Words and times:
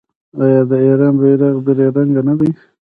آیا 0.43 0.61
د 0.69 0.71
ایران 0.85 1.13
بیرغ 1.21 1.55
درې 1.67 1.85
رنګه 1.95 2.21
نه 2.27 2.33
دی؟ 2.39 2.49